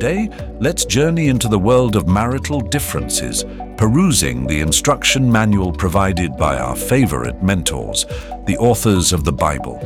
[0.00, 0.30] Today,
[0.60, 3.44] let's journey into the world of marital differences,
[3.76, 8.06] perusing the instruction manual provided by our favorite mentors,
[8.46, 9.78] the authors of the Bible.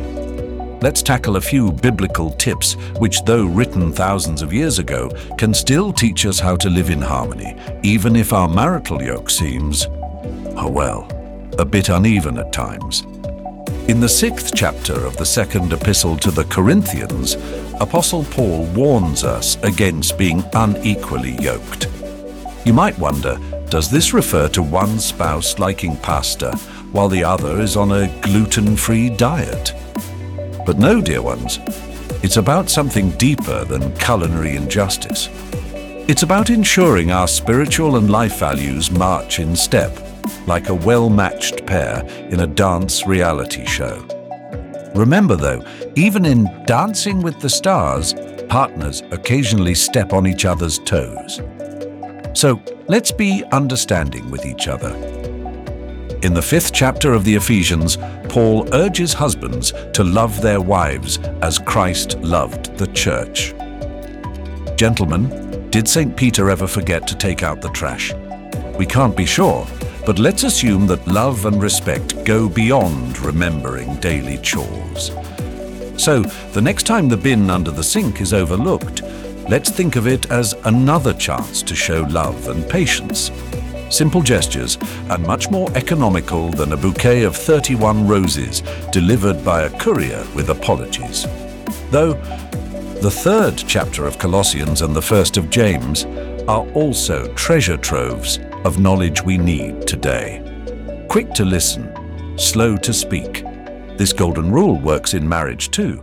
[0.80, 5.92] Let's tackle a few biblical tips which, though written thousands of years ago, can still
[5.92, 9.88] teach us how to live in harmony, even if our marital yoke seems,
[10.56, 11.08] oh well,
[11.58, 13.02] a bit uneven at times.
[13.86, 17.34] In the sixth chapter of the second epistle to the Corinthians,
[17.80, 21.88] Apostle Paul warns us against being unequally yoked.
[22.64, 26.52] You might wonder, does this refer to one spouse liking pasta
[26.92, 29.74] while the other is on a gluten-free diet?
[30.64, 31.58] But no, dear ones,
[32.22, 35.28] it's about something deeper than culinary injustice.
[36.08, 40.03] It's about ensuring our spiritual and life values march in step
[40.46, 44.06] like a well-matched pair in a dance reality show.
[44.94, 45.64] Remember though,
[45.96, 48.14] even in Dancing with the Stars,
[48.48, 51.40] partners occasionally step on each other's toes.
[52.34, 54.94] So let's be understanding with each other.
[56.22, 61.58] In the fifth chapter of the Ephesians, Paul urges husbands to love their wives as
[61.58, 63.54] Christ loved the church.
[64.76, 66.16] Gentlemen, did St.
[66.16, 68.12] Peter ever forget to take out the trash?
[68.78, 69.66] We can't be sure,
[70.06, 75.12] but let's assume that love and respect go beyond remembering daily chores.
[75.96, 79.02] So, the next time the bin under the sink is overlooked,
[79.48, 83.30] let's think of it as another chance to show love and patience.
[83.88, 84.76] Simple gestures
[85.08, 90.50] and much more economical than a bouquet of 31 roses delivered by a courier with
[90.50, 91.26] apologies.
[91.90, 92.14] Though,
[93.00, 96.04] the third chapter of Colossians and the first of James
[96.48, 100.42] are also treasure troves of knowledge we need today.
[101.08, 101.92] Quick to listen,
[102.38, 103.44] slow to speak.
[103.96, 106.02] This golden rule works in marriage too.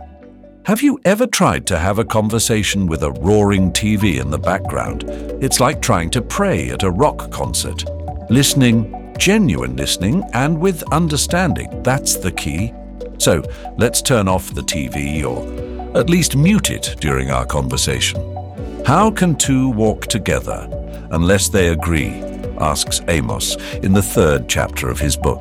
[0.64, 5.04] Have you ever tried to have a conversation with a roaring TV in the background?
[5.42, 7.84] It's like trying to pray at a rock concert.
[8.30, 12.72] Listening, genuine listening, and with understanding, that's the key.
[13.18, 13.42] So
[13.76, 18.20] let's turn off the TV or at least mute it during our conversation.
[18.86, 20.68] How can two walk together
[21.10, 22.31] unless they agree?
[22.62, 25.40] Asks Amos in the third chapter of his book.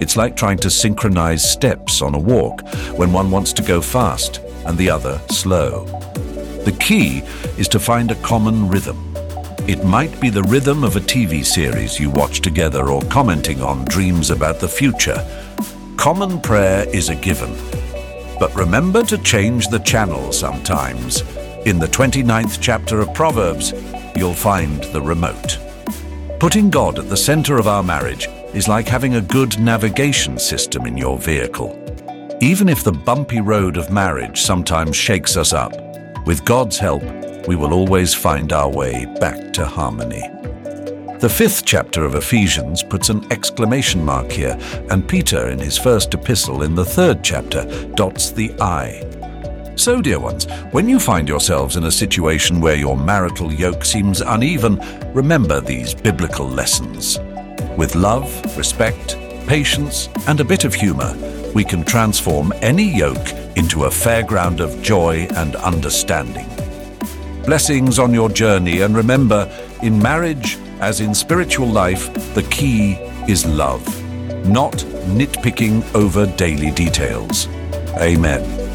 [0.00, 2.62] It's like trying to synchronize steps on a walk
[2.96, 5.84] when one wants to go fast and the other slow.
[6.64, 7.22] The key
[7.56, 9.04] is to find a common rhythm.
[9.66, 13.84] It might be the rhythm of a TV series you watch together or commenting on
[13.84, 15.26] dreams about the future.
[15.96, 17.54] Common prayer is a given.
[18.38, 21.22] But remember to change the channel sometimes.
[21.66, 23.72] In the 29th chapter of Proverbs,
[24.16, 25.58] you'll find the remote.
[26.38, 30.86] Putting God at the center of our marriage is like having a good navigation system
[30.86, 31.76] in your vehicle.
[32.40, 35.72] Even if the bumpy road of marriage sometimes shakes us up,
[36.26, 37.02] with God's help,
[37.48, 40.22] we will always find our way back to harmony.
[41.18, 44.56] The fifth chapter of Ephesians puts an exclamation mark here,
[44.90, 47.64] and Peter, in his first epistle in the third chapter,
[47.96, 49.02] dots the I.
[49.78, 54.20] So, dear ones, when you find yourselves in a situation where your marital yoke seems
[54.20, 54.80] uneven,
[55.14, 57.20] remember these biblical lessons.
[57.76, 58.28] With love,
[58.58, 59.16] respect,
[59.46, 61.14] patience, and a bit of humor,
[61.54, 66.48] we can transform any yoke into a fair ground of joy and understanding.
[67.44, 69.48] Blessings on your journey, and remember,
[69.84, 72.94] in marriage, as in spiritual life, the key
[73.28, 73.86] is love,
[74.44, 74.74] not
[75.06, 77.46] nitpicking over daily details.
[78.00, 78.67] Amen.